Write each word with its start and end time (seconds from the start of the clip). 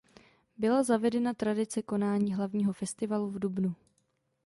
Byla 0.57 0.83
zavedena 0.83 1.33
tradice 1.33 1.81
konání 1.81 2.33
hlavního 2.35 2.73
festivalu 2.73 3.29
v 3.31 3.39
dubnu. 3.39 3.75